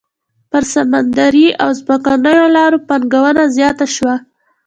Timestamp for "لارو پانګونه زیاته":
2.55-3.85